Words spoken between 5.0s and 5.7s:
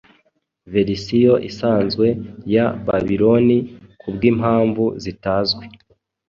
zitazwi